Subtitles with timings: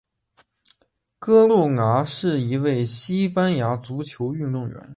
[1.19, 4.89] 哥路拿是一位西班牙足球运动员。